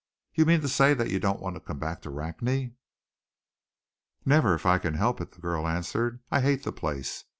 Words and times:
"You 0.33 0.47
mean 0.47 0.61
to 0.61 0.67
say 0.67 0.95
that 0.95 1.11
you 1.11 1.19
don't 1.19 1.39
want 1.39 1.57
to 1.57 1.59
come 1.59 1.77
back 1.77 2.01
to 2.01 2.09
Rakney?" 2.09 2.73
"Never, 4.25 4.55
if 4.55 4.65
I 4.65 4.79
can 4.79 4.95
help 4.95 5.21
it!" 5.21 5.33
the 5.33 5.41
girl 5.41 5.67
answered. 5.67 6.21
"I 6.31 6.41
hate 6.41 6.63
the 6.63 6.71
place. 6.73 7.25